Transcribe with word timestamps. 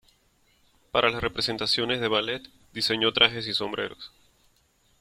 Para 0.89 1.11
las 1.11 1.21
representaciones 1.21 2.01
de 2.01 2.07
ballet 2.07 2.41
diseñó 2.73 3.13
trajes 3.13 3.45
y 3.45 3.53
sombreros. 3.53 4.11